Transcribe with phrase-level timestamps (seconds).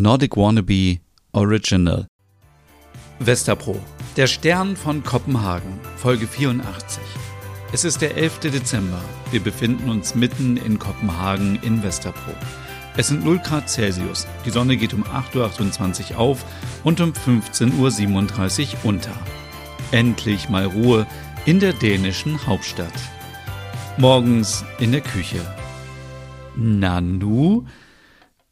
[0.00, 1.00] Nordic Wannabe
[1.32, 2.06] Original.
[3.18, 3.80] Westerpro,
[4.16, 7.02] der Stern von Kopenhagen, Folge 84.
[7.72, 8.38] Es ist der 11.
[8.40, 9.00] Dezember.
[9.32, 12.32] Wir befinden uns mitten in Kopenhagen in Westerpro.
[12.96, 14.28] Es sind 0 Grad Celsius.
[14.46, 16.44] Die Sonne geht um 8.28 Uhr auf
[16.84, 19.12] und um 15.37 Uhr unter.
[19.90, 21.06] Endlich mal Ruhe
[21.44, 22.92] in der dänischen Hauptstadt.
[23.96, 25.40] Morgens in der Küche.
[26.56, 27.66] Nanu?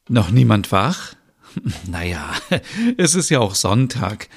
[0.08, 1.14] Noch niemand wach?
[1.90, 2.34] Naja,
[2.96, 4.28] es ist ja auch Sonntag.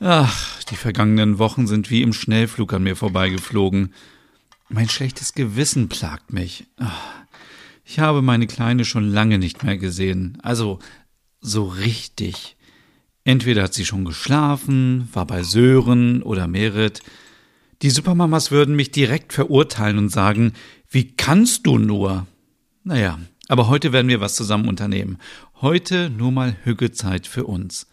[0.00, 3.92] Ach, die vergangenen Wochen sind wie im Schnellflug an mir vorbeigeflogen.
[4.68, 6.66] Mein schlechtes Gewissen plagt mich.
[7.84, 10.38] Ich habe meine Kleine schon lange nicht mehr gesehen.
[10.42, 10.78] Also,
[11.40, 12.56] so richtig.
[13.24, 17.02] Entweder hat sie schon geschlafen, war bei Sören oder Merit.
[17.82, 20.54] Die Supermamas würden mich direkt verurteilen und sagen,
[20.90, 22.26] wie kannst du nur?
[22.82, 25.18] Naja, aber heute werden wir was zusammen unternehmen.
[25.60, 27.86] Heute nur mal Hüggezeit für uns.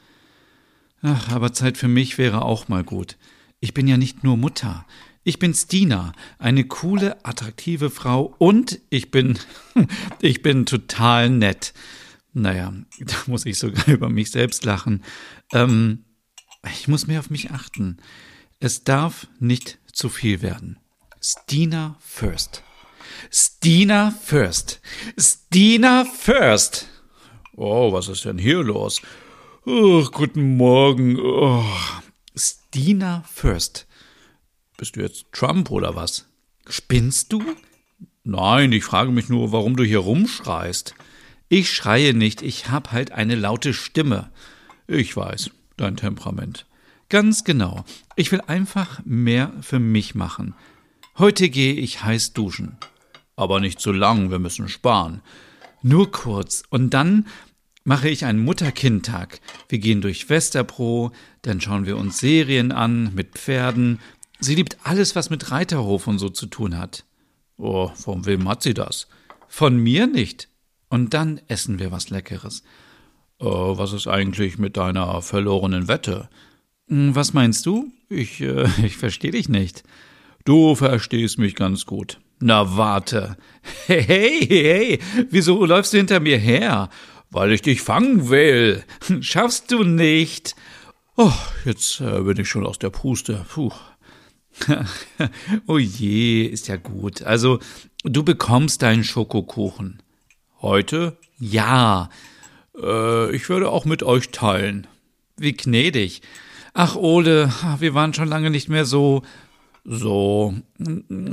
[1.02, 3.18] Ach, aber Zeit für mich wäre auch mal gut.
[3.60, 4.86] Ich bin ja nicht nur Mutter.
[5.24, 9.38] Ich bin Stina, eine coole, attraktive Frau und ich bin,
[10.22, 11.74] ich bin total nett.
[12.34, 15.04] Naja, da muss ich sogar über mich selbst lachen.
[15.52, 16.06] Ähm,
[16.72, 17.98] ich muss mehr auf mich achten.
[18.60, 20.80] Es darf nicht zu viel werden.
[21.20, 22.64] Stina first.
[23.30, 24.82] Stina first.
[25.18, 26.88] Stina first.
[27.56, 29.02] Oh, was ist denn hier los?
[29.66, 31.20] Oh, guten Morgen.
[31.20, 31.64] Oh.
[32.36, 33.86] Stina first.
[34.78, 36.28] Bist du jetzt Trump oder was?
[36.68, 37.44] Spinnst du?
[38.24, 40.96] Nein, ich frage mich nur, warum du hier rumschreist.
[41.50, 44.32] Ich schreie nicht, ich hab halt eine laute Stimme.
[44.88, 46.66] Ich weiß, dein Temperament.
[47.10, 47.84] Ganz genau.
[48.16, 50.56] Ich will einfach mehr für mich machen.
[51.18, 52.78] Heute gehe ich heiß duschen.
[53.36, 55.22] Aber nicht zu lang, wir müssen sparen.
[55.82, 56.64] Nur kurz.
[56.70, 57.26] Und dann
[57.84, 59.40] mache ich einen Mutter-Kind-Tag.
[59.70, 64.00] Wir gehen durch Westerpro, dann schauen wir uns Serien an mit Pferden.
[64.40, 67.06] Sie liebt alles, was mit Reiterhof und so zu tun hat.
[67.58, 69.08] Oh, von wem hat sie das?
[69.48, 70.50] Von mir nicht.
[70.90, 72.64] Und dann essen wir was Leckeres.
[73.40, 76.30] Oh, was ist eigentlich mit deiner verlorenen Wette?
[76.88, 77.92] Hm, was meinst du?
[78.10, 79.84] Ich, äh, ich verstehe dich nicht.
[80.46, 82.20] Du verstehst mich ganz gut.
[82.42, 83.38] Na warte.
[83.86, 86.90] Hey, hey, hey, wieso läufst du hinter mir her?
[87.30, 88.84] Weil ich dich fangen will.
[89.22, 90.56] Schaffst du nicht.
[91.16, 91.32] Oh,
[91.66, 93.46] jetzt äh, bin ich schon aus der Puste.
[93.54, 93.72] Puh.
[95.68, 97.22] oh je, ist ja gut.
[97.22, 97.60] Also,
[98.04, 100.02] du bekommst deinen Schokokuchen.
[100.62, 101.18] Heute?
[101.38, 102.10] Ja.
[102.76, 104.88] Äh, ich würde auch mit euch teilen.
[105.38, 106.24] Wie gnädig.
[106.74, 109.22] Ach, Ole, wir waren schon lange nicht mehr so,
[109.84, 110.54] so,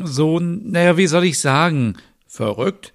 [0.04, 1.96] so, naja, wie soll ich sagen?
[2.26, 2.92] Verrückt?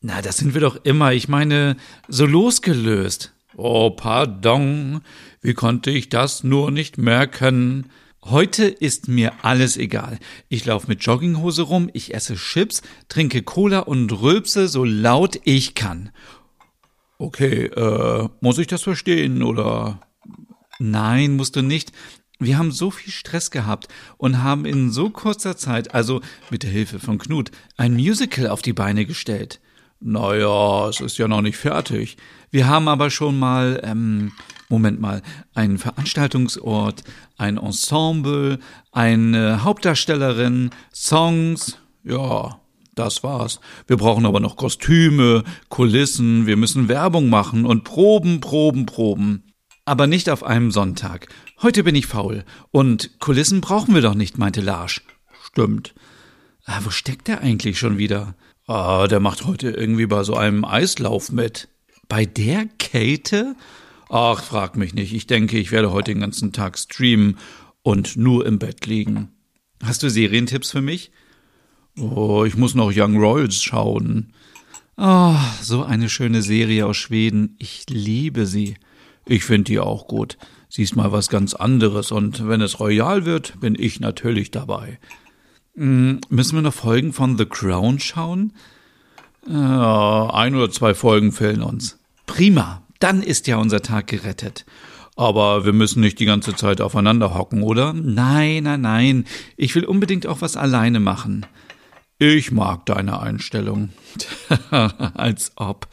[0.00, 1.12] Na, das sind wir doch immer.
[1.12, 1.76] Ich meine,
[2.08, 3.32] so losgelöst.
[3.56, 5.00] Oh, pardon.
[5.40, 7.90] Wie konnte ich das nur nicht merken?
[8.24, 10.18] Heute ist mir alles egal.
[10.48, 15.74] Ich laufe mit Jogginghose rum, ich esse Chips, trinke Cola und rülpse so laut ich
[15.74, 16.10] kann.
[17.18, 20.00] Okay, äh, muss ich das verstehen oder?
[20.78, 21.92] Nein, musst du nicht.
[22.40, 26.70] Wir haben so viel Stress gehabt und haben in so kurzer Zeit, also mit der
[26.70, 29.60] Hilfe von Knut, ein Musical auf die Beine gestellt.
[29.98, 32.16] Naja, es ist ja noch nicht fertig.
[32.52, 34.30] Wir haben aber schon mal, ähm,
[34.68, 35.22] Moment mal,
[35.54, 37.02] einen Veranstaltungsort,
[37.36, 38.60] ein Ensemble,
[38.92, 42.60] eine Hauptdarstellerin, Songs, ja,
[42.94, 43.58] das war's.
[43.88, 49.42] Wir brauchen aber noch Kostüme, Kulissen, wir müssen Werbung machen und Proben, Proben, Proben.
[49.88, 51.28] Aber nicht auf einem Sonntag.
[51.62, 52.44] Heute bin ich faul.
[52.70, 55.00] Und Kulissen brauchen wir doch nicht, meinte Larsch.
[55.46, 55.94] Stimmt.
[56.66, 58.34] Ah, wo steckt der eigentlich schon wieder?
[58.66, 61.68] Ah, der macht heute irgendwie bei so einem Eislauf mit.
[62.06, 63.56] Bei der Kälte?
[64.10, 65.14] Ach, frag mich nicht.
[65.14, 67.38] Ich denke, ich werde heute den ganzen Tag streamen
[67.80, 69.30] und nur im Bett liegen.
[69.82, 71.12] Hast du Serientipps für mich?
[71.98, 74.34] Oh, ich muss noch Young Royals schauen.
[74.98, 77.56] Oh, so eine schöne Serie aus Schweden.
[77.58, 78.76] Ich liebe sie.
[79.28, 80.38] Ich finde die auch gut.
[80.70, 84.98] Sie ist mal was ganz anderes und wenn es royal wird, bin ich natürlich dabei.
[85.76, 88.52] Hm, müssen wir noch Folgen von The Crown schauen?
[89.46, 91.98] Ja, ein oder zwei Folgen fehlen uns.
[92.26, 94.64] Prima, dann ist ja unser Tag gerettet.
[95.14, 97.92] Aber wir müssen nicht die ganze Zeit aufeinander hocken, oder?
[97.92, 99.24] Nein, nein, nein.
[99.56, 101.44] Ich will unbedingt auch was alleine machen.
[102.20, 103.90] Ich mag deine Einstellung.
[104.70, 105.86] Als ob.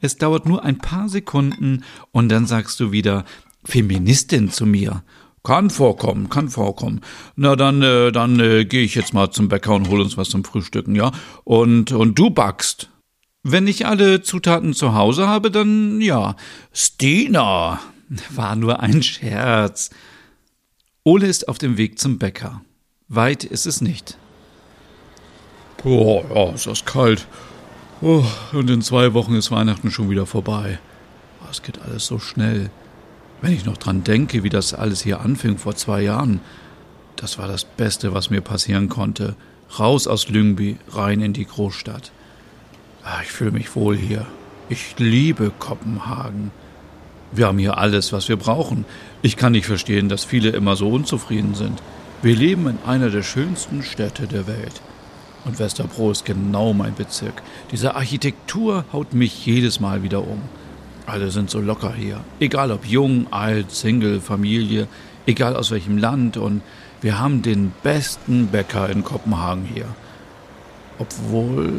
[0.00, 1.82] Es dauert nur ein paar Sekunden
[2.12, 3.24] und dann sagst du wieder
[3.64, 5.02] Feministin zu mir.
[5.42, 7.00] Kann vorkommen, kann vorkommen.
[7.34, 10.28] Na dann, äh, dann äh, gehe ich jetzt mal zum Bäcker und hol uns was
[10.28, 11.10] zum Frühstücken, ja?
[11.42, 12.88] Und und du backst.
[13.42, 16.36] Wenn ich alle Zutaten zu Hause habe, dann ja.
[16.72, 17.80] Stina!
[18.30, 19.90] War nur ein Scherz.
[21.02, 22.62] Ole ist auf dem Weg zum Bäcker.
[23.08, 24.18] Weit ist es nicht.
[25.82, 27.26] Boah, ja, ist das kalt.
[28.00, 30.78] Oh, und in zwei Wochen ist Weihnachten schon wieder vorbei.
[31.50, 32.70] Es geht alles so schnell.
[33.40, 36.40] Wenn ich noch dran denke, wie das alles hier anfing vor zwei Jahren,
[37.16, 39.36] das war das Beste, was mir passieren konnte.
[39.78, 42.12] Raus aus Lyngby, rein in die Großstadt.
[43.04, 44.26] Ah, ich fühle mich wohl hier.
[44.68, 46.52] Ich liebe Kopenhagen.
[47.32, 48.84] Wir haben hier alles, was wir brauchen.
[49.20, 51.82] Ich kann nicht verstehen, dass viele immer so unzufrieden sind.
[52.22, 54.80] Wir leben in einer der schönsten Städte der Welt.
[55.44, 57.42] Und Westerbro ist genau mein Bezirk.
[57.72, 60.40] Diese Architektur haut mich jedes Mal wieder um.
[61.06, 62.20] Alle sind so locker hier.
[62.38, 64.86] Egal ob jung, alt, Single, Familie,
[65.26, 66.36] egal aus welchem Land.
[66.36, 66.62] Und
[67.00, 69.86] wir haben den besten Bäcker in Kopenhagen hier.
[70.98, 71.72] Obwohl,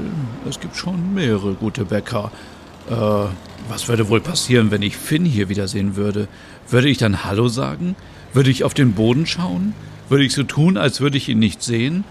[0.50, 2.32] es gibt schon mehrere gute Bäcker.
[2.90, 2.96] Äh,
[3.70, 6.28] was würde wohl passieren, wenn ich Finn hier wiedersehen würde?
[6.70, 7.96] Würde ich dann Hallo sagen?
[8.34, 9.74] Würde ich auf den Boden schauen?
[10.10, 12.04] Würde ich so tun, als würde ich ihn nicht sehen?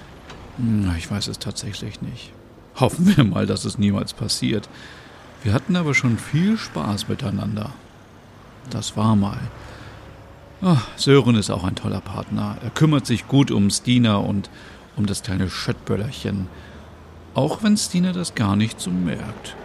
[0.99, 2.33] Ich weiß es tatsächlich nicht.
[2.77, 4.69] Hoffen wir mal, dass es niemals passiert.
[5.43, 7.71] Wir hatten aber schon viel Spaß miteinander.
[8.71, 9.41] Das war mal.
[10.61, 12.57] Ach, Sören ist auch ein toller Partner.
[12.63, 14.49] Er kümmert sich gut um Stina und
[14.97, 16.47] um das kleine Schöttböllerchen.
[17.35, 19.57] Auch wenn Stina das gar nicht so merkt.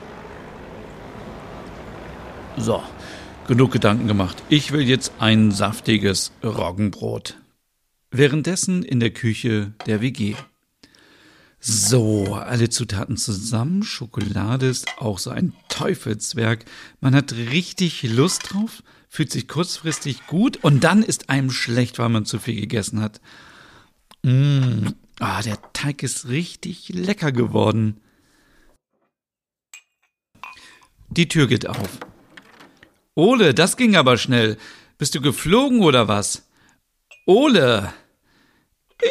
[2.58, 2.82] So,
[3.48, 4.42] genug Gedanken gemacht.
[4.50, 7.38] Ich will jetzt ein saftiges Roggenbrot.
[8.10, 10.34] Währenddessen in der Küche der WG.
[11.60, 13.84] So, alle Zutaten zusammen.
[13.84, 16.66] Schokolade ist auch so ein Teufelswerk.
[17.02, 22.10] Man hat richtig Lust drauf, fühlt sich kurzfristig gut und dann ist einem schlecht, weil
[22.10, 23.22] man zu viel gegessen hat.
[24.24, 24.94] Mmh.
[25.20, 28.02] Ah, der Teig ist richtig lecker geworden.
[31.10, 32.00] Die Tür geht auf.
[33.16, 34.58] Ole, das ging aber schnell.
[35.00, 36.48] Bist du geflogen oder was?
[37.26, 37.94] Ole!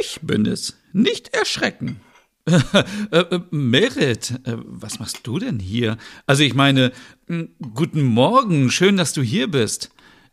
[0.01, 0.77] Ich bin es.
[0.93, 2.01] Nicht erschrecken.
[2.47, 5.97] Äh, äh, Merit, äh, was machst du denn hier?
[6.27, 6.93] Also ich meine,
[7.75, 9.91] guten Morgen, schön, dass du hier bist.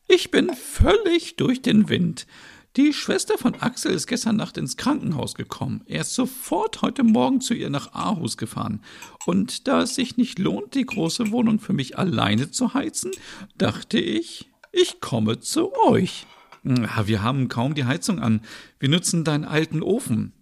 [0.08, 2.28] Ich bin völlig durch den Wind.
[2.76, 5.82] Die Schwester von Axel ist gestern Nacht ins Krankenhaus gekommen.
[5.86, 8.82] Er ist sofort heute Morgen zu ihr nach Aarhus gefahren.
[9.26, 13.12] Und da es sich nicht lohnt, die große Wohnung für mich alleine zu heizen,
[13.58, 16.26] dachte ich, ich komme zu euch.
[16.64, 18.42] Ja, wir haben kaum die Heizung an.
[18.80, 20.34] Wir nutzen deinen alten Ofen.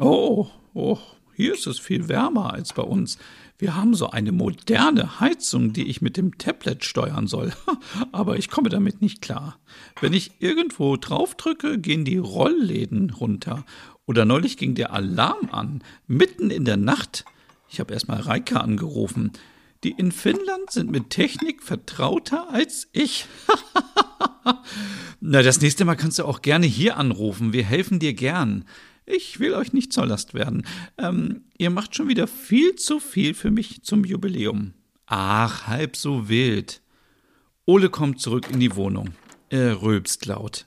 [0.00, 0.98] Oh, oh,
[1.34, 3.18] hier ist es viel wärmer als bei uns.
[3.58, 7.52] Wir haben so eine moderne Heizung, die ich mit dem Tablet steuern soll.
[8.12, 9.58] Aber ich komme damit nicht klar.
[10.00, 13.64] Wenn ich irgendwo draufdrücke, gehen die Rollläden runter.
[14.06, 17.24] Oder neulich ging der Alarm an, mitten in der Nacht.
[17.68, 19.32] Ich habe erstmal Reika angerufen.
[19.84, 23.26] Die in Finnland sind mit Technik vertrauter als ich.
[25.20, 27.52] Na, das nächste Mal kannst du auch gerne hier anrufen.
[27.52, 28.64] Wir helfen dir gern.
[29.10, 30.66] Ich will euch nicht zur Last werden.
[30.98, 34.74] Ähm, ihr macht schon wieder viel zu viel für mich zum Jubiläum.
[35.06, 36.82] Ach, halb so wild.
[37.64, 39.14] Ole kommt zurück in die Wohnung.
[39.48, 40.66] Er rülpst laut.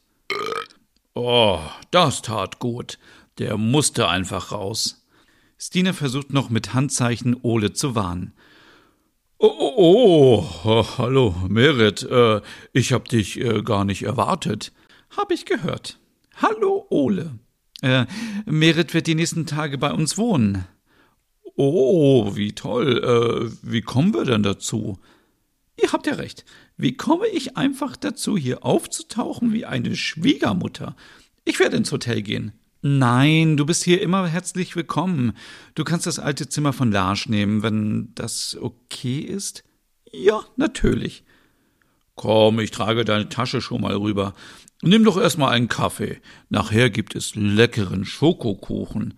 [1.14, 1.60] Oh,
[1.92, 2.98] das tat gut.
[3.38, 5.06] Der musste einfach raus.
[5.60, 8.34] Stine versucht noch mit Handzeichen Ole zu warnen.
[9.38, 12.02] Oh, oh, oh hallo, Merit.
[12.02, 12.42] Äh,
[12.74, 14.72] ich hab dich äh, gar nicht erwartet.
[15.16, 16.00] Hab ich gehört.
[16.42, 17.38] Hallo, Ole.
[17.82, 18.06] Äh,
[18.46, 20.66] Merit wird die nächsten Tage bei uns wohnen.
[21.56, 23.04] Oh, wie toll.
[23.04, 25.00] Äh, wie kommen wir denn dazu?
[25.82, 26.46] Ihr habt ja recht.
[26.78, 30.96] Wie komme ich einfach dazu, hier aufzutauchen wie eine Schwiegermutter?
[31.44, 32.54] Ich werde ins Hotel gehen.
[32.84, 35.34] Nein, du bist hier immer herzlich willkommen.
[35.76, 39.64] Du kannst das alte Zimmer von Lars nehmen, wenn das okay ist.
[40.12, 41.24] Ja, natürlich.
[42.16, 44.34] Komm, ich trage deine Tasche schon mal rüber.
[44.82, 46.20] Nimm doch erstmal einen Kaffee.
[46.50, 49.14] Nachher gibt es leckeren Schokokuchen.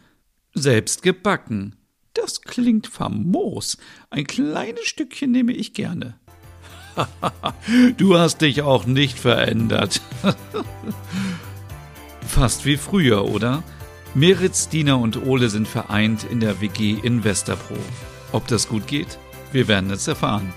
[0.53, 1.75] Selbst gebacken.
[2.13, 3.77] Das klingt famos.
[4.09, 6.19] Ein kleines Stückchen nehme ich gerne.
[7.97, 10.01] du hast dich auch nicht verändert.
[12.27, 13.63] Fast wie früher, oder?
[14.13, 17.77] Meritz, Dina und Ole sind vereint in der WG in Westerbro.
[18.31, 19.17] Ob das gut geht?
[19.51, 20.53] Wir werden es erfahren.